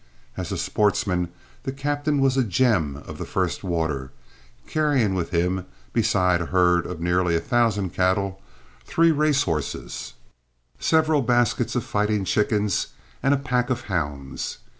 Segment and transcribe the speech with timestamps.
[0.35, 1.29] As a sportsman
[1.61, 4.11] the captain was a gem of the first water,
[4.65, 8.41] carrying with him, besides a herd of nearly a thousand cattle,
[8.83, 10.13] three race horses,
[10.79, 12.87] several baskets of fighting chickens,
[13.21, 14.57] and a pack of hounds.